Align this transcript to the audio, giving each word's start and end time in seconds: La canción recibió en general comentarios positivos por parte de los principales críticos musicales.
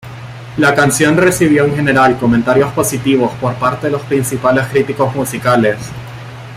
La 0.57 0.73
canción 0.73 1.15
recibió 1.15 1.63
en 1.63 1.75
general 1.75 2.17
comentarios 2.17 2.73
positivos 2.73 3.33
por 3.39 3.53
parte 3.57 3.85
de 3.85 3.91
los 3.93 4.01
principales 4.01 4.65
críticos 4.65 5.13
musicales. 5.13 5.77